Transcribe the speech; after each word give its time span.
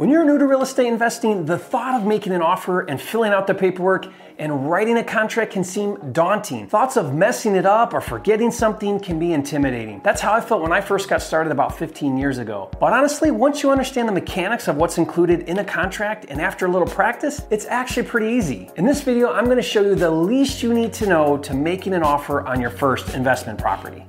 When 0.00 0.08
you're 0.08 0.24
new 0.24 0.38
to 0.38 0.46
real 0.46 0.62
estate 0.62 0.86
investing, 0.86 1.44
the 1.44 1.58
thought 1.58 2.00
of 2.00 2.06
making 2.06 2.32
an 2.32 2.40
offer 2.40 2.80
and 2.80 2.98
filling 2.98 3.32
out 3.32 3.46
the 3.46 3.52
paperwork 3.52 4.06
and 4.38 4.70
writing 4.70 4.96
a 4.96 5.04
contract 5.04 5.52
can 5.52 5.62
seem 5.62 6.12
daunting. 6.12 6.66
Thoughts 6.68 6.96
of 6.96 7.14
messing 7.14 7.54
it 7.54 7.66
up 7.66 7.92
or 7.92 8.00
forgetting 8.00 8.50
something 8.50 8.98
can 8.98 9.18
be 9.18 9.34
intimidating. 9.34 10.00
That's 10.02 10.22
how 10.22 10.32
I 10.32 10.40
felt 10.40 10.62
when 10.62 10.72
I 10.72 10.80
first 10.80 11.10
got 11.10 11.20
started 11.20 11.52
about 11.52 11.76
15 11.76 12.16
years 12.16 12.38
ago. 12.38 12.70
But 12.80 12.94
honestly, 12.94 13.30
once 13.30 13.62
you 13.62 13.70
understand 13.70 14.08
the 14.08 14.12
mechanics 14.12 14.68
of 14.68 14.76
what's 14.76 14.96
included 14.96 15.42
in 15.50 15.58
a 15.58 15.64
contract 15.66 16.24
and 16.30 16.40
after 16.40 16.64
a 16.64 16.70
little 16.70 16.88
practice, 16.88 17.42
it's 17.50 17.66
actually 17.66 18.04
pretty 18.04 18.28
easy. 18.28 18.70
In 18.76 18.86
this 18.86 19.02
video, 19.02 19.30
I'm 19.30 19.44
gonna 19.44 19.60
show 19.60 19.82
you 19.82 19.94
the 19.94 20.10
least 20.10 20.62
you 20.62 20.72
need 20.72 20.94
to 20.94 21.06
know 21.06 21.36
to 21.36 21.52
making 21.52 21.92
an 21.92 22.02
offer 22.02 22.40
on 22.46 22.58
your 22.58 22.70
first 22.70 23.14
investment 23.14 23.58
property. 23.58 24.06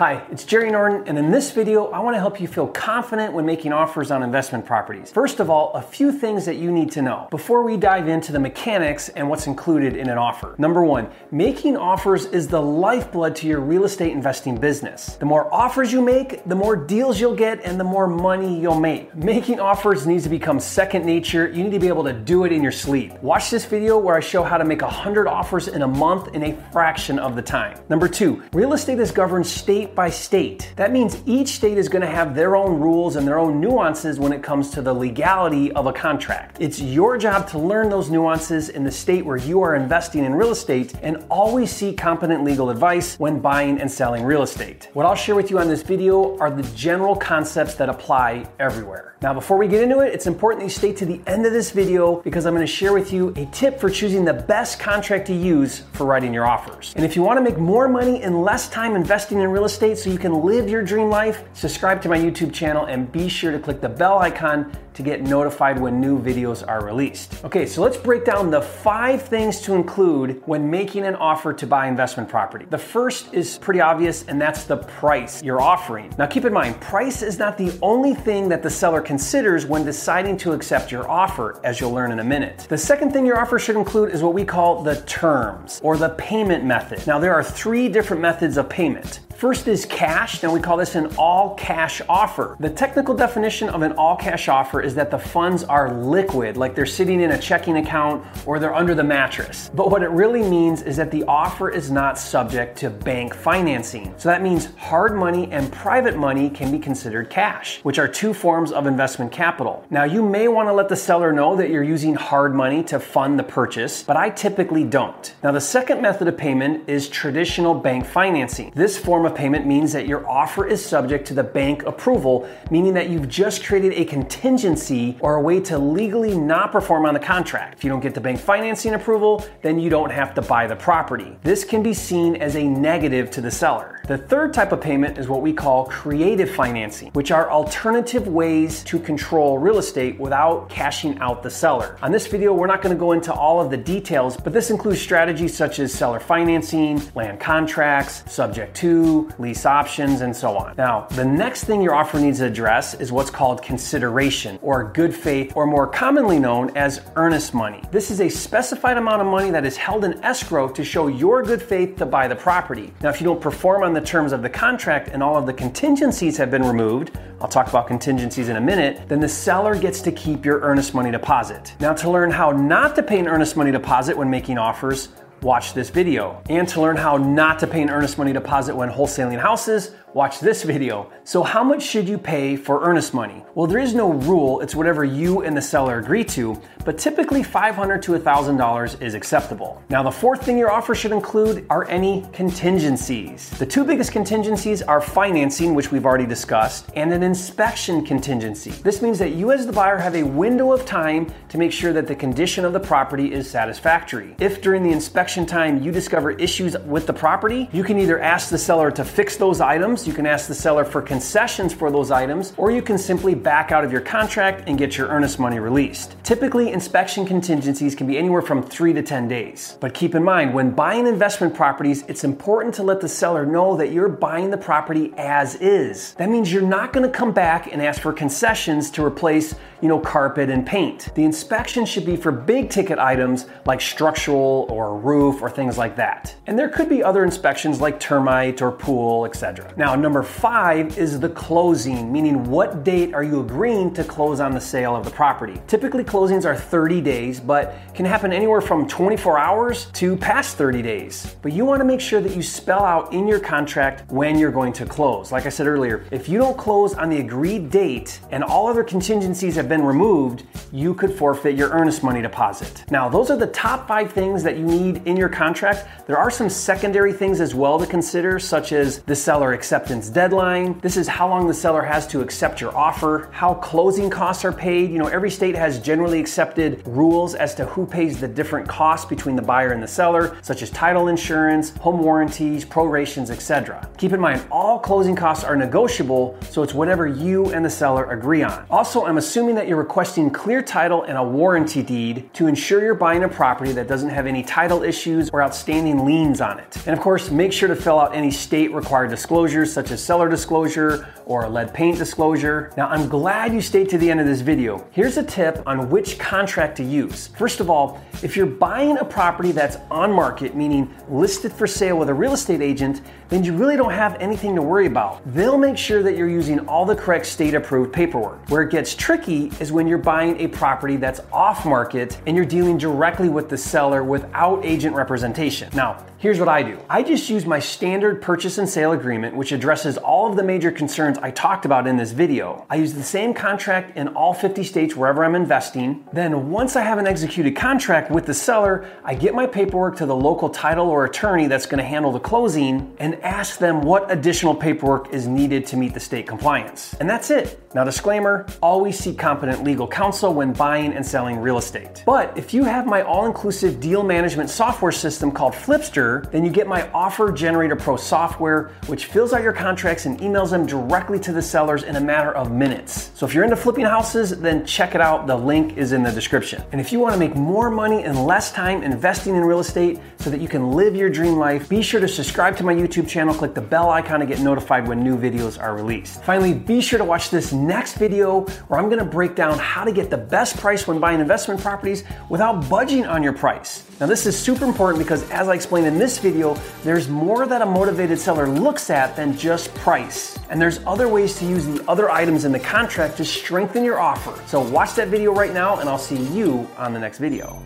Hi, 0.00 0.26
it's 0.30 0.46
Jerry 0.46 0.70
Norton, 0.70 1.06
and 1.08 1.18
in 1.18 1.30
this 1.30 1.50
video, 1.50 1.88
I 1.88 1.98
want 1.98 2.16
to 2.16 2.20
help 2.20 2.40
you 2.40 2.48
feel 2.48 2.66
confident 2.68 3.34
when 3.34 3.44
making 3.44 3.74
offers 3.74 4.10
on 4.10 4.22
investment 4.22 4.64
properties. 4.64 5.10
First 5.10 5.40
of 5.40 5.50
all, 5.50 5.74
a 5.74 5.82
few 5.82 6.10
things 6.10 6.46
that 6.46 6.56
you 6.56 6.72
need 6.72 6.90
to 6.92 7.02
know 7.02 7.28
before 7.30 7.62
we 7.62 7.76
dive 7.76 8.08
into 8.08 8.32
the 8.32 8.38
mechanics 8.38 9.10
and 9.10 9.28
what's 9.28 9.46
included 9.46 9.98
in 9.98 10.08
an 10.08 10.16
offer. 10.16 10.54
Number 10.56 10.82
one, 10.82 11.10
making 11.30 11.76
offers 11.76 12.24
is 12.24 12.48
the 12.48 12.62
lifeblood 12.62 13.36
to 13.36 13.46
your 13.46 13.60
real 13.60 13.84
estate 13.84 14.12
investing 14.12 14.56
business. 14.56 15.16
The 15.16 15.26
more 15.26 15.52
offers 15.52 15.92
you 15.92 16.00
make, 16.00 16.44
the 16.46 16.56
more 16.56 16.76
deals 16.76 17.20
you'll 17.20 17.36
get, 17.36 17.62
and 17.62 17.78
the 17.78 17.84
more 17.84 18.06
money 18.06 18.58
you'll 18.58 18.80
make. 18.80 19.14
Making 19.14 19.60
offers 19.60 20.06
needs 20.06 20.24
to 20.24 20.30
become 20.30 20.60
second 20.60 21.04
nature. 21.04 21.50
You 21.50 21.62
need 21.62 21.72
to 21.72 21.78
be 21.78 21.88
able 21.88 22.04
to 22.04 22.14
do 22.14 22.46
it 22.46 22.52
in 22.52 22.62
your 22.62 22.72
sleep. 22.72 23.22
Watch 23.22 23.50
this 23.50 23.66
video 23.66 23.98
where 23.98 24.16
I 24.16 24.20
show 24.20 24.44
how 24.44 24.56
to 24.56 24.64
make 24.64 24.80
100 24.80 25.28
offers 25.28 25.68
in 25.68 25.82
a 25.82 25.88
month 25.88 26.34
in 26.34 26.42
a 26.42 26.70
fraction 26.72 27.18
of 27.18 27.36
the 27.36 27.42
time. 27.42 27.78
Number 27.90 28.08
two, 28.08 28.42
real 28.54 28.72
estate 28.72 28.98
is 28.98 29.10
governed 29.10 29.46
state 29.46 29.89
state 29.90 29.96
by 29.96 30.10
state. 30.10 30.72
That 30.76 30.92
means 30.92 31.22
each 31.26 31.48
state 31.48 31.78
is 31.78 31.88
going 31.88 32.02
to 32.02 32.10
have 32.10 32.34
their 32.34 32.54
own 32.54 32.80
rules 32.80 33.16
and 33.16 33.26
their 33.26 33.38
own 33.38 33.60
nuances 33.60 34.18
when 34.18 34.32
it 34.32 34.42
comes 34.42 34.70
to 34.70 34.82
the 34.82 34.92
legality 34.92 35.72
of 35.72 35.86
a 35.86 35.92
contract. 35.92 36.58
It's 36.60 36.80
your 36.80 37.18
job 37.18 37.48
to 37.48 37.58
learn 37.58 37.90
those 37.90 38.10
nuances 38.10 38.68
in 38.68 38.84
the 38.84 38.90
state 38.90 39.24
where 39.24 39.36
you 39.36 39.62
are 39.62 39.74
investing 39.74 40.24
in 40.24 40.34
real 40.34 40.50
estate 40.50 40.94
and 41.02 41.24
always 41.28 41.70
seek 41.70 41.98
competent 41.98 42.44
legal 42.44 42.70
advice 42.70 43.16
when 43.18 43.40
buying 43.40 43.80
and 43.80 43.90
selling 43.90 44.24
real 44.24 44.42
estate. 44.42 44.88
What 44.92 45.06
I'll 45.06 45.16
share 45.16 45.34
with 45.34 45.50
you 45.50 45.58
on 45.58 45.68
this 45.68 45.82
video 45.82 46.38
are 46.38 46.50
the 46.50 46.68
general 46.74 47.16
concepts 47.16 47.74
that 47.74 47.88
apply 47.88 48.46
everywhere. 48.58 49.10
Now, 49.22 49.34
before 49.34 49.58
we 49.58 49.68
get 49.68 49.82
into 49.82 50.00
it, 50.00 50.14
it's 50.14 50.26
important 50.26 50.60
that 50.60 50.66
you 50.66 50.70
stay 50.70 50.94
to 50.94 51.04
the 51.04 51.20
end 51.26 51.44
of 51.44 51.52
this 51.52 51.72
video 51.72 52.22
because 52.22 52.46
I'm 52.46 52.54
going 52.54 52.66
to 52.66 52.72
share 52.72 52.94
with 52.94 53.12
you 53.12 53.34
a 53.36 53.44
tip 53.46 53.78
for 53.78 53.90
choosing 53.90 54.24
the 54.24 54.32
best 54.32 54.80
contract 54.80 55.26
to 55.26 55.34
use 55.34 55.80
for 55.92 56.06
writing 56.06 56.32
your 56.32 56.46
offers. 56.46 56.94
And 56.96 57.04
if 57.04 57.16
you 57.16 57.22
want 57.22 57.36
to 57.36 57.42
make 57.42 57.58
more 57.58 57.86
money 57.86 58.22
in 58.22 58.40
less 58.40 58.70
time 58.70 58.96
investing 58.96 59.38
in 59.40 59.50
real 59.50 59.66
estate 59.66 59.79
so 59.80 60.10
you 60.10 60.18
can 60.18 60.42
live 60.44 60.68
your 60.68 60.82
dream 60.82 61.08
life, 61.08 61.42
subscribe 61.54 62.02
to 62.02 62.08
my 62.10 62.18
YouTube 62.18 62.52
channel 62.52 62.84
and 62.84 63.10
be 63.10 63.30
sure 63.30 63.50
to 63.50 63.58
click 63.58 63.80
the 63.80 63.88
bell 63.88 64.18
icon 64.18 64.70
to 64.92 65.02
get 65.02 65.22
notified 65.22 65.80
when 65.80 65.98
new 65.98 66.20
videos 66.20 66.66
are 66.68 66.84
released. 66.84 67.42
Okay, 67.46 67.64
so 67.64 67.80
let's 67.80 67.96
break 67.96 68.26
down 68.26 68.50
the 68.50 68.60
five 68.60 69.22
things 69.22 69.62
to 69.62 69.72
include 69.72 70.42
when 70.44 70.68
making 70.68 71.06
an 71.06 71.14
offer 71.14 71.54
to 71.54 71.66
buy 71.66 71.88
investment 71.88 72.28
property. 72.28 72.66
The 72.68 72.76
first 72.76 73.32
is 73.32 73.56
pretty 73.56 73.80
obvious, 73.80 74.24
and 74.24 74.38
that's 74.38 74.64
the 74.64 74.76
price 74.76 75.42
you're 75.42 75.62
offering. 75.62 76.14
Now, 76.18 76.26
keep 76.26 76.44
in 76.44 76.52
mind, 76.52 76.78
price 76.82 77.22
is 77.22 77.38
not 77.38 77.56
the 77.56 77.78
only 77.80 78.12
thing 78.14 78.50
that 78.50 78.62
the 78.62 78.68
seller 78.68 79.00
considers 79.00 79.64
when 79.64 79.86
deciding 79.86 80.36
to 80.38 80.52
accept 80.52 80.92
your 80.92 81.08
offer, 81.08 81.58
as 81.64 81.80
you'll 81.80 81.92
learn 81.92 82.12
in 82.12 82.18
a 82.18 82.24
minute. 82.24 82.66
The 82.68 82.76
second 82.76 83.12
thing 83.12 83.24
your 83.24 83.40
offer 83.40 83.58
should 83.58 83.76
include 83.76 84.10
is 84.10 84.22
what 84.22 84.34
we 84.34 84.44
call 84.44 84.82
the 84.82 85.00
terms 85.02 85.80
or 85.82 85.96
the 85.96 86.10
payment 86.10 86.64
method. 86.64 87.06
Now, 87.06 87.18
there 87.18 87.32
are 87.32 87.42
three 87.42 87.88
different 87.88 88.20
methods 88.20 88.58
of 88.58 88.68
payment. 88.68 89.20
First 89.40 89.68
is 89.68 89.86
cash. 89.86 90.42
Now 90.42 90.52
we 90.52 90.60
call 90.60 90.76
this 90.76 90.96
an 90.96 91.14
all 91.16 91.54
cash 91.54 92.02
offer. 92.10 92.58
The 92.60 92.68
technical 92.68 93.14
definition 93.14 93.70
of 93.70 93.80
an 93.80 93.92
all 93.92 94.14
cash 94.14 94.48
offer 94.48 94.82
is 94.82 94.94
that 94.96 95.10
the 95.10 95.18
funds 95.18 95.64
are 95.64 95.94
liquid, 95.94 96.58
like 96.58 96.74
they're 96.74 96.84
sitting 96.84 97.22
in 97.22 97.30
a 97.30 97.38
checking 97.38 97.78
account 97.78 98.22
or 98.44 98.58
they're 98.58 98.74
under 98.74 98.94
the 98.94 99.02
mattress. 99.02 99.70
But 99.72 99.90
what 99.90 100.02
it 100.02 100.10
really 100.10 100.42
means 100.42 100.82
is 100.82 100.98
that 100.98 101.10
the 101.10 101.24
offer 101.24 101.70
is 101.70 101.90
not 101.90 102.18
subject 102.18 102.76
to 102.80 102.90
bank 102.90 103.34
financing. 103.34 104.12
So 104.18 104.28
that 104.28 104.42
means 104.42 104.74
hard 104.76 105.16
money 105.16 105.50
and 105.50 105.72
private 105.72 106.18
money 106.18 106.50
can 106.50 106.70
be 106.70 106.78
considered 106.78 107.30
cash, 107.30 107.80
which 107.82 107.98
are 107.98 108.06
two 108.06 108.34
forms 108.34 108.72
of 108.72 108.86
investment 108.86 109.32
capital. 109.32 109.86
Now 109.88 110.04
you 110.04 110.22
may 110.22 110.48
want 110.48 110.68
to 110.68 110.74
let 110.74 110.90
the 110.90 110.96
seller 110.96 111.32
know 111.32 111.56
that 111.56 111.70
you're 111.70 111.82
using 111.82 112.14
hard 112.14 112.54
money 112.54 112.82
to 112.84 113.00
fund 113.00 113.38
the 113.38 113.44
purchase, 113.44 114.02
but 114.02 114.18
I 114.18 114.28
typically 114.28 114.84
don't. 114.84 115.34
Now 115.42 115.50
the 115.50 115.62
second 115.62 116.02
method 116.02 116.28
of 116.28 116.36
payment 116.36 116.86
is 116.90 117.08
traditional 117.08 117.72
bank 117.72 118.04
financing. 118.04 118.70
This 118.74 118.98
form 118.98 119.24
of 119.24 119.29
of 119.30 119.36
payment 119.36 119.66
means 119.66 119.92
that 119.92 120.06
your 120.06 120.28
offer 120.28 120.66
is 120.66 120.84
subject 120.84 121.26
to 121.28 121.34
the 121.34 121.42
bank 121.42 121.84
approval, 121.84 122.48
meaning 122.70 122.94
that 122.94 123.08
you've 123.08 123.28
just 123.28 123.64
created 123.64 123.92
a 123.94 124.04
contingency 124.04 125.16
or 125.20 125.36
a 125.36 125.40
way 125.40 125.60
to 125.60 125.78
legally 125.78 126.36
not 126.36 126.72
perform 126.72 127.06
on 127.06 127.14
the 127.14 127.20
contract. 127.20 127.78
If 127.78 127.84
you 127.84 127.90
don't 127.90 128.00
get 128.00 128.14
the 128.14 128.20
bank 128.20 128.40
financing 128.40 128.94
approval, 128.94 129.46
then 129.62 129.78
you 129.78 129.90
don't 129.90 130.10
have 130.10 130.34
to 130.34 130.42
buy 130.42 130.66
the 130.66 130.76
property. 130.76 131.36
This 131.42 131.64
can 131.64 131.82
be 131.82 131.94
seen 131.94 132.36
as 132.36 132.56
a 132.56 132.64
negative 132.64 133.30
to 133.30 133.40
the 133.40 133.50
seller. 133.50 133.99
The 134.10 134.18
third 134.18 134.52
type 134.52 134.72
of 134.72 134.80
payment 134.80 135.18
is 135.18 135.28
what 135.28 135.40
we 135.40 135.52
call 135.52 135.84
creative 135.84 136.50
financing, 136.50 137.12
which 137.12 137.30
are 137.30 137.48
alternative 137.48 138.26
ways 138.26 138.82
to 138.82 138.98
control 138.98 139.56
real 139.56 139.78
estate 139.78 140.18
without 140.18 140.68
cashing 140.68 141.16
out 141.20 141.44
the 141.44 141.50
seller. 141.50 141.96
On 142.02 142.10
this 142.10 142.26
video, 142.26 142.52
we're 142.52 142.66
not 142.66 142.82
going 142.82 142.92
to 142.92 142.98
go 142.98 143.12
into 143.12 143.32
all 143.32 143.60
of 143.60 143.70
the 143.70 143.76
details, 143.76 144.36
but 144.36 144.52
this 144.52 144.70
includes 144.70 145.00
strategies 145.00 145.56
such 145.56 145.78
as 145.78 145.92
seller 145.92 146.18
financing, 146.18 147.00
land 147.14 147.38
contracts, 147.38 148.24
subject 148.26 148.74
to, 148.78 149.30
lease 149.38 149.64
options, 149.64 150.22
and 150.22 150.34
so 150.34 150.56
on. 150.56 150.74
Now, 150.76 151.06
the 151.10 151.24
next 151.24 151.62
thing 151.62 151.80
your 151.80 151.94
offer 151.94 152.18
needs 152.18 152.40
to 152.40 152.46
address 152.46 152.94
is 152.94 153.12
what's 153.12 153.30
called 153.30 153.62
consideration 153.62 154.58
or 154.60 154.90
good 154.90 155.14
faith, 155.14 155.52
or 155.54 155.66
more 155.66 155.86
commonly 155.86 156.40
known 156.40 156.76
as 156.76 157.00
earnest 157.14 157.54
money. 157.54 157.80
This 157.92 158.10
is 158.10 158.20
a 158.20 158.28
specified 158.28 158.96
amount 158.96 159.22
of 159.22 159.28
money 159.28 159.52
that 159.52 159.64
is 159.64 159.76
held 159.76 160.04
in 160.04 160.14
escrow 160.24 160.68
to 160.70 160.82
show 160.82 161.06
your 161.06 161.44
good 161.44 161.62
faith 161.62 161.96
to 161.98 162.06
buy 162.06 162.26
the 162.26 162.34
property. 162.34 162.92
Now, 163.02 163.10
if 163.10 163.20
you 163.20 163.24
don't 163.24 163.40
perform 163.40 163.84
on 163.84 163.92
the 163.92 163.99
terms 164.00 164.32
of 164.32 164.42
the 164.42 164.48
contract 164.48 165.08
and 165.08 165.22
all 165.22 165.36
of 165.36 165.46
the 165.46 165.52
contingencies 165.52 166.36
have 166.36 166.50
been 166.50 166.62
removed, 166.62 167.18
I'll 167.40 167.48
talk 167.48 167.68
about 167.68 167.86
contingencies 167.86 168.48
in 168.48 168.56
a 168.56 168.60
minute, 168.60 169.08
then 169.08 169.20
the 169.20 169.28
seller 169.28 169.74
gets 169.74 170.00
to 170.02 170.12
keep 170.12 170.44
your 170.44 170.60
earnest 170.60 170.94
money 170.94 171.10
deposit. 171.10 171.74
Now, 171.80 171.92
to 171.94 172.10
learn 172.10 172.30
how 172.30 172.50
not 172.50 172.94
to 172.96 173.02
pay 173.02 173.18
an 173.18 173.28
earnest 173.28 173.56
money 173.56 173.70
deposit 173.70 174.16
when 174.16 174.28
making 174.28 174.58
offers, 174.58 175.08
watch 175.42 175.72
this 175.72 175.90
video. 175.90 176.42
And 176.50 176.68
to 176.68 176.80
learn 176.80 176.96
how 176.96 177.16
not 177.16 177.58
to 177.60 177.66
pay 177.66 177.82
an 177.82 177.90
earnest 177.90 178.18
money 178.18 178.32
deposit 178.32 178.74
when 178.76 178.90
wholesaling 178.90 179.40
houses, 179.40 179.92
watch 180.14 180.40
this 180.40 180.62
video. 180.62 181.10
So 181.24 181.42
how 181.42 181.62
much 181.62 181.82
should 181.82 182.08
you 182.08 182.18
pay 182.18 182.56
for 182.56 182.82
earnest 182.82 183.14
money? 183.14 183.44
Well, 183.54 183.66
there 183.66 183.78
is 183.78 183.94
no 183.94 184.12
rule, 184.12 184.60
it's 184.60 184.74
whatever 184.74 185.04
you 185.04 185.42
and 185.42 185.56
the 185.56 185.62
seller 185.62 185.98
agree 185.98 186.24
to, 186.24 186.60
but 186.84 186.98
typically 186.98 187.42
500 187.42 188.02
to 188.02 188.12
$1,000 188.12 189.02
is 189.02 189.14
acceptable. 189.14 189.82
Now, 189.88 190.02
the 190.02 190.10
fourth 190.10 190.42
thing 190.42 190.58
your 190.58 190.70
offer 190.70 190.94
should 190.94 191.12
include 191.12 191.66
are 191.70 191.88
any 191.88 192.26
contingencies. 192.32 193.50
The 193.50 193.66
two 193.66 193.84
biggest 193.84 194.12
contingencies 194.12 194.82
are 194.82 195.00
financing, 195.00 195.74
which 195.74 195.92
we've 195.92 196.06
already 196.06 196.26
discussed, 196.26 196.90
and 196.94 197.12
an 197.12 197.22
inspection 197.22 198.04
contingency. 198.04 198.70
This 198.70 199.02
means 199.02 199.18
that 199.18 199.34
you 199.34 199.52
as 199.52 199.66
the 199.66 199.72
buyer 199.72 199.98
have 199.98 200.16
a 200.16 200.22
window 200.22 200.72
of 200.72 200.84
time 200.84 201.32
to 201.50 201.58
make 201.58 201.72
sure 201.72 201.92
that 201.92 202.06
the 202.06 202.16
condition 202.16 202.64
of 202.64 202.72
the 202.72 202.80
property 202.80 203.32
is 203.32 203.48
satisfactory. 203.48 204.34
If 204.40 204.62
during 204.62 204.82
the 204.82 204.90
inspection 204.90 205.46
time 205.46 205.82
you 205.82 205.92
discover 205.92 206.32
issues 206.32 206.76
with 206.78 207.06
the 207.06 207.12
property, 207.12 207.68
you 207.72 207.84
can 207.84 207.98
either 207.98 208.20
ask 208.20 208.50
the 208.50 208.58
seller 208.58 208.90
to 208.92 209.04
fix 209.04 209.36
those 209.36 209.60
items 209.60 209.99
items, 210.00 210.08
you 210.08 210.14
can 210.14 210.26
ask 210.26 210.48
the 210.48 210.54
seller 210.54 210.84
for 210.84 211.02
concessions 211.02 211.74
for 211.74 211.90
those 211.90 212.10
items, 212.10 212.52
or 212.56 212.70
you 212.70 212.82
can 212.82 212.98
simply 212.98 213.34
back 213.34 213.72
out 213.72 213.84
of 213.84 213.92
your 213.92 214.00
contract 214.00 214.68
and 214.68 214.78
get 214.78 214.96
your 214.96 215.08
earnest 215.08 215.38
money 215.38 215.58
released. 215.58 216.16
Typically, 216.22 216.72
inspection 216.72 217.26
contingencies 217.26 217.94
can 217.94 218.06
be 218.06 218.16
anywhere 218.16 218.42
from 218.42 218.62
3 218.62 218.92
to 218.94 219.02
10 219.02 219.28
days. 219.28 219.76
But 219.80 219.94
keep 219.94 220.14
in 220.14 220.24
mind, 220.24 220.54
when 220.54 220.70
buying 220.70 221.06
investment 221.06 221.54
properties, 221.54 222.04
it's 222.08 222.24
important 222.24 222.74
to 222.76 222.82
let 222.82 223.00
the 223.00 223.08
seller 223.08 223.44
know 223.44 223.76
that 223.76 223.92
you're 223.92 224.08
buying 224.08 224.50
the 224.50 224.56
property 224.56 225.12
as 225.16 225.54
is. 225.56 226.14
That 226.14 226.30
means 226.30 226.52
you're 226.52 226.62
not 226.62 226.92
going 226.92 227.06
to 227.06 227.12
come 227.12 227.32
back 227.32 227.72
and 227.72 227.82
ask 227.82 228.00
for 228.00 228.12
concessions 228.12 228.90
to 228.92 229.04
replace, 229.04 229.54
you 229.80 229.88
know, 229.88 229.98
carpet 229.98 230.50
and 230.50 230.66
paint. 230.66 231.14
The 231.14 231.24
inspection 231.24 231.86
should 231.86 232.04
be 232.04 232.16
for 232.16 232.30
big 232.30 232.70
ticket 232.70 232.98
items 232.98 233.46
like 233.66 233.80
structural 233.80 234.66
or 234.68 234.98
roof 234.98 235.42
or 235.42 235.50
things 235.50 235.78
like 235.78 235.96
that. 235.96 236.34
And 236.46 236.58
there 236.58 236.68
could 236.68 236.88
be 236.88 237.02
other 237.02 237.24
inspections 237.24 237.80
like 237.80 237.98
termite 237.98 238.62
or 238.62 238.72
pool, 238.72 239.24
etc. 239.26 239.72
Now, 239.76 239.94
number 239.94 240.22
five 240.22 240.98
is 240.98 241.18
the 241.18 241.28
closing, 241.28 242.12
meaning 242.12 242.44
what 242.44 242.84
date 242.84 243.14
are 243.14 243.22
you 243.22 243.40
agreeing 243.40 243.94
to 243.94 244.04
close 244.04 244.40
on 244.40 244.52
the 244.52 244.60
sale 244.60 244.94
of 244.94 245.04
the 245.04 245.10
property? 245.10 245.60
Typically, 245.66 246.04
closings 246.04 246.44
are 246.44 246.56
30 246.56 247.00
days, 247.00 247.40
but 247.40 247.76
can 247.94 248.04
happen 248.04 248.32
anywhere 248.32 248.60
from 248.60 248.86
24 248.86 249.38
hours 249.38 249.86
to 249.92 250.16
past 250.16 250.56
30 250.56 250.82
days. 250.82 251.36
But 251.42 251.52
you 251.52 251.64
want 251.64 251.80
to 251.80 251.84
make 251.84 252.00
sure 252.00 252.20
that 252.20 252.36
you 252.36 252.42
spell 252.42 252.82
out 252.82 253.12
in 253.12 253.26
your 253.26 253.40
contract 253.40 254.10
when 254.10 254.38
you're 254.38 254.52
going 254.52 254.72
to 254.74 254.86
close. 254.86 255.32
Like 255.32 255.46
I 255.46 255.48
said 255.48 255.66
earlier, 255.66 256.04
if 256.10 256.28
you 256.28 256.38
don't 256.38 256.56
close 256.58 256.94
on 256.94 257.08
the 257.08 257.20
agreed 257.20 257.70
date 257.70 258.20
and 258.30 258.44
all 258.44 258.68
other 258.68 258.84
contingencies 258.84 259.56
have 259.56 259.68
been 259.70 259.82
removed, 259.82 260.42
you 260.72 260.92
could 260.92 261.12
forfeit 261.12 261.56
your 261.56 261.70
earnest 261.70 262.02
money 262.02 262.20
deposit. 262.20 262.84
Now, 262.90 263.08
those 263.08 263.30
are 263.30 263.36
the 263.36 263.46
top 263.46 263.88
five 263.88 264.12
things 264.12 264.42
that 264.42 264.58
you 264.58 264.64
need 264.66 265.06
in 265.06 265.16
your 265.16 265.30
contract. 265.30 265.88
There 266.06 266.18
are 266.18 266.30
some 266.30 266.50
secondary 266.50 267.12
things 267.12 267.40
as 267.40 267.54
well 267.54 267.78
to 267.78 267.86
consider, 267.86 268.38
such 268.38 268.72
as 268.72 268.98
the 269.04 269.16
seller 269.16 269.54
acceptance 269.54 270.10
deadline. 270.10 270.78
This 270.80 270.98
is 270.98 271.08
how 271.08 271.28
long 271.28 271.46
the 271.46 271.54
seller 271.54 271.82
has 271.82 272.06
to 272.08 272.20
accept 272.20 272.60
your 272.60 272.76
offer, 272.76 273.30
how 273.32 273.54
closing 273.54 274.10
costs 274.10 274.44
are 274.44 274.52
paid. 274.52 274.90
You 274.90 274.98
know, 274.98 275.06
every 275.06 275.30
state 275.30 275.54
has 275.54 275.80
generally 275.80 276.20
accepted 276.20 276.82
rules 276.86 277.34
as 277.34 277.54
to 277.54 277.64
who 277.66 277.86
pays 277.86 278.20
the 278.20 278.28
different 278.28 278.68
costs 278.68 279.06
between 279.06 279.36
the 279.36 279.42
buyer 279.42 279.72
and 279.72 279.82
the 279.82 279.88
seller, 279.88 280.36
such 280.42 280.62
as 280.62 280.70
title 280.70 281.08
insurance, 281.08 281.70
home 281.76 282.00
warranties, 282.00 282.64
prorations, 282.64 283.30
etc. 283.30 283.88
Keep 283.98 284.12
in 284.12 284.20
mind, 284.20 284.44
all 284.50 284.78
closing 284.80 285.14
costs 285.14 285.44
are 285.44 285.56
negotiable, 285.56 286.36
so 286.50 286.62
it's 286.62 286.74
whatever 286.74 287.06
you 287.06 287.46
and 287.52 287.64
the 287.64 287.70
seller 287.70 288.10
agree 288.10 288.42
on. 288.42 288.66
Also, 288.68 289.06
I'm 289.06 289.18
assuming 289.18 289.54
that 289.60 289.68
you're 289.68 289.76
requesting 289.76 290.30
clear 290.30 290.62
title 290.62 291.02
and 291.02 291.18
a 291.18 291.22
warranty 291.22 291.82
deed 291.82 292.32
to 292.32 292.46
ensure 292.46 292.82
you're 292.82 292.94
buying 292.94 293.24
a 293.24 293.28
property 293.28 293.72
that 293.72 293.86
doesn't 293.86 294.08
have 294.08 294.26
any 294.26 294.42
title 294.42 294.82
issues 294.82 295.28
or 295.34 295.42
outstanding 295.42 296.06
liens 296.06 296.40
on 296.40 296.58
it. 296.58 296.78
And 296.86 296.96
of 296.96 297.00
course, 297.00 297.30
make 297.30 297.52
sure 297.52 297.68
to 297.68 297.76
fill 297.76 298.00
out 298.00 298.14
any 298.14 298.30
state 298.30 298.72
required 298.72 299.10
disclosures 299.10 299.70
such 299.70 299.90
as 299.90 300.02
seller 300.02 300.30
disclosure 300.30 301.06
or 301.26 301.46
lead 301.46 301.74
paint 301.74 301.98
disclosure. 301.98 302.72
Now, 302.78 302.88
I'm 302.88 303.06
glad 303.06 303.52
you 303.52 303.60
stayed 303.60 303.90
to 303.90 303.98
the 303.98 304.10
end 304.10 304.18
of 304.18 304.24
this 304.24 304.40
video. 304.40 304.88
Here's 304.92 305.18
a 305.18 305.22
tip 305.22 305.62
on 305.66 305.90
which 305.90 306.18
contract 306.18 306.78
to 306.78 306.82
use. 306.82 307.26
First 307.26 307.60
of 307.60 307.68
all, 307.68 308.00
if 308.22 308.38
you're 308.38 308.46
buying 308.46 308.96
a 308.96 309.04
property 309.04 309.52
that's 309.52 309.76
on 309.90 310.10
market, 310.10 310.56
meaning 310.56 310.90
listed 311.10 311.52
for 311.52 311.66
sale 311.66 311.98
with 311.98 312.08
a 312.08 312.14
real 312.14 312.32
estate 312.32 312.62
agent, 312.62 313.02
then 313.28 313.44
you 313.44 313.54
really 313.54 313.76
don't 313.76 313.92
have 313.92 314.16
anything 314.20 314.54
to 314.54 314.62
worry 314.62 314.86
about. 314.86 315.20
They'll 315.34 315.58
make 315.58 315.76
sure 315.76 316.02
that 316.02 316.16
you're 316.16 316.28
using 316.30 316.60
all 316.60 316.86
the 316.86 316.96
correct 316.96 317.26
state 317.26 317.54
approved 317.54 317.92
paperwork. 317.92 318.48
Where 318.48 318.62
it 318.62 318.70
gets 318.70 318.94
tricky 318.94 319.49
is 319.60 319.72
when 319.72 319.86
you're 319.86 319.98
buying 319.98 320.38
a 320.40 320.48
property 320.48 320.96
that's 320.96 321.20
off 321.32 321.64
market 321.64 322.18
and 322.26 322.36
you're 322.36 322.44
dealing 322.44 322.78
directly 322.78 323.28
with 323.28 323.48
the 323.48 323.56
seller 323.56 324.04
without 324.04 324.64
agent 324.64 324.94
representation. 324.94 325.70
Now, 325.74 326.04
Here's 326.20 326.38
what 326.38 326.50
I 326.50 326.62
do. 326.62 326.78
I 326.90 327.02
just 327.02 327.30
use 327.30 327.46
my 327.46 327.60
standard 327.60 328.20
purchase 328.20 328.58
and 328.58 328.68
sale 328.68 328.92
agreement, 328.92 329.34
which 329.34 329.52
addresses 329.52 329.96
all 329.96 330.28
of 330.28 330.36
the 330.36 330.42
major 330.42 330.70
concerns 330.70 331.16
I 331.16 331.30
talked 331.30 331.64
about 331.64 331.86
in 331.86 331.96
this 331.96 332.10
video. 332.10 332.66
I 332.68 332.76
use 332.76 332.92
the 332.92 333.02
same 333.02 333.32
contract 333.32 333.96
in 333.96 334.08
all 334.08 334.34
50 334.34 334.62
states 334.64 334.94
wherever 334.94 335.24
I'm 335.24 335.34
investing. 335.34 336.06
Then 336.12 336.50
once 336.50 336.76
I 336.76 336.82
have 336.82 336.98
an 336.98 337.06
executed 337.06 337.56
contract 337.56 338.10
with 338.10 338.26
the 338.26 338.34
seller, 338.34 338.86
I 339.02 339.14
get 339.14 339.34
my 339.34 339.46
paperwork 339.46 339.96
to 339.96 340.04
the 340.04 340.14
local 340.14 340.50
title 340.50 340.90
or 340.90 341.06
attorney 341.06 341.46
that's 341.46 341.64
gonna 341.64 341.82
handle 341.82 342.12
the 342.12 342.20
closing 342.20 342.94
and 342.98 343.14
ask 343.22 343.58
them 343.58 343.80
what 343.80 344.10
additional 344.10 344.54
paperwork 344.54 345.14
is 345.14 345.26
needed 345.26 345.64
to 345.68 345.78
meet 345.78 345.94
the 345.94 346.00
state 346.00 346.26
compliance. 346.26 346.92
And 347.00 347.08
that's 347.08 347.30
it. 347.30 347.58
Now 347.74 347.84
disclaimer, 347.84 348.44
always 348.60 348.98
seek 348.98 349.16
competent 349.16 349.64
legal 349.64 349.88
counsel 349.88 350.34
when 350.34 350.52
buying 350.52 350.92
and 350.92 351.06
selling 351.06 351.38
real 351.38 351.56
estate. 351.56 352.02
But 352.04 352.36
if 352.36 352.52
you 352.52 352.64
have 352.64 352.84
my 352.84 353.00
all-inclusive 353.00 353.80
deal 353.80 354.02
management 354.02 354.50
software 354.50 354.92
system 354.92 355.32
called 355.32 355.54
Flipster, 355.54 356.09
then 356.32 356.44
you 356.44 356.50
get 356.50 356.66
my 356.66 356.90
Offer 356.90 357.32
Generator 357.32 357.76
Pro 357.76 357.96
software, 357.96 358.70
which 358.86 359.06
fills 359.06 359.32
out 359.32 359.42
your 359.42 359.52
contracts 359.52 360.06
and 360.06 360.18
emails 360.20 360.50
them 360.50 360.66
directly 360.66 361.18
to 361.20 361.32
the 361.32 361.42
sellers 361.42 361.82
in 361.82 361.96
a 361.96 362.00
matter 362.00 362.32
of 362.32 362.50
minutes. 362.50 363.10
So 363.14 363.26
if 363.26 363.34
you're 363.34 363.44
into 363.44 363.56
flipping 363.56 363.84
houses, 363.84 364.30
then 364.40 364.66
check 364.66 364.94
it 364.94 365.00
out. 365.00 365.26
The 365.26 365.36
link 365.36 365.76
is 365.76 365.92
in 365.92 366.02
the 366.02 366.12
description. 366.12 366.62
And 366.72 366.80
if 366.80 366.92
you 366.92 366.98
want 366.98 367.14
to 367.14 367.18
make 367.18 367.34
more 367.36 367.70
money 367.70 368.04
in 368.04 368.14
less 368.24 368.52
time 368.52 368.82
investing 368.82 369.34
in 369.36 369.44
real 369.44 369.60
estate 369.60 370.00
so 370.18 370.30
that 370.30 370.40
you 370.40 370.48
can 370.48 370.72
live 370.72 370.96
your 370.96 371.10
dream 371.10 371.36
life, 371.36 371.68
be 371.68 371.82
sure 371.82 372.00
to 372.00 372.08
subscribe 372.08 372.56
to 372.56 372.64
my 372.64 372.74
YouTube 372.74 373.08
channel, 373.08 373.34
click 373.34 373.54
the 373.54 373.60
bell 373.60 373.90
icon 373.90 374.20
to 374.20 374.26
get 374.26 374.40
notified 374.40 374.88
when 374.88 375.02
new 375.02 375.16
videos 375.16 375.60
are 375.60 375.74
released. 375.74 376.22
Finally, 376.24 376.54
be 376.54 376.80
sure 376.80 376.98
to 376.98 377.04
watch 377.04 377.30
this 377.30 377.52
next 377.52 377.94
video 377.94 378.42
where 378.68 378.78
I'm 378.78 378.86
going 378.86 378.98
to 378.98 379.04
break 379.04 379.34
down 379.34 379.58
how 379.58 379.84
to 379.84 379.92
get 379.92 380.10
the 380.10 380.18
best 380.18 380.56
price 380.56 380.86
when 380.86 380.98
buying 380.98 381.20
investment 381.20 381.60
properties 381.60 382.04
without 382.28 382.68
budging 382.68 383.06
on 383.06 383.22
your 383.22 383.32
price. 383.32 383.89
Now, 384.00 384.06
this 384.06 384.24
is 384.24 384.34
super 384.34 384.64
important 384.64 384.98
because 384.98 385.28
as 385.28 385.46
I 385.48 385.54
explained 385.54 385.86
in 385.86 385.98
this 385.98 386.16
video, 386.16 386.54
there's 386.82 387.10
more 387.10 387.46
that 387.46 387.60
a 387.60 387.66
motivated 387.66 388.18
seller 388.18 388.48
looks 388.48 388.88
at 388.88 389.14
than 389.14 389.36
just 389.36 389.74
price. 389.74 390.38
And 390.48 390.58
there's 390.58 390.80
other 390.86 391.06
ways 391.06 391.38
to 391.40 391.44
use 391.44 391.66
the 391.66 391.84
other 391.86 392.10
items 392.10 392.46
in 392.46 392.52
the 392.52 392.58
contract 392.58 393.18
to 393.18 393.26
strengthen 393.26 393.84
your 393.84 394.00
offer. 394.00 394.42
So 394.46 394.66
watch 394.66 394.94
that 394.94 395.08
video 395.08 395.34
right 395.34 395.52
now 395.52 395.80
and 395.80 395.88
I'll 395.88 395.98
see 395.98 396.16
you 396.16 396.66
on 396.78 396.94
the 396.94 396.98
next 396.98 397.18
video. 397.18 397.62